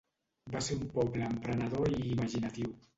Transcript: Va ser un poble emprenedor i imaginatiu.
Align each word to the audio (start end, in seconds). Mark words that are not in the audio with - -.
Va 0.55 0.61
ser 0.69 0.77
un 0.79 0.89
poble 0.95 1.29
emprenedor 1.29 1.95
i 1.95 2.05
imaginatiu. 2.19 2.79